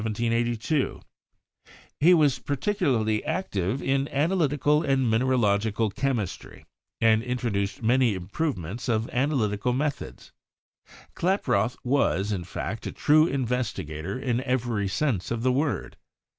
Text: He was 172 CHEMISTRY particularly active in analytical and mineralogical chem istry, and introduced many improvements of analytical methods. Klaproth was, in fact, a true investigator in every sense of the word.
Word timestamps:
He 0.01 0.07
was 0.07 0.17
172 0.17 0.99
CHEMISTRY 2.01 2.43
particularly 2.43 3.23
active 3.23 3.83
in 3.83 4.07
analytical 4.07 4.81
and 4.81 5.07
mineralogical 5.11 5.91
chem 5.91 6.17
istry, 6.17 6.65
and 6.99 7.21
introduced 7.21 7.83
many 7.83 8.15
improvements 8.15 8.89
of 8.89 9.07
analytical 9.11 9.73
methods. 9.73 10.31
Klaproth 11.13 11.77
was, 11.83 12.31
in 12.31 12.45
fact, 12.45 12.87
a 12.87 12.91
true 12.91 13.27
investigator 13.27 14.17
in 14.17 14.41
every 14.41 14.87
sense 14.87 15.29
of 15.29 15.43
the 15.43 15.51
word. 15.51 15.97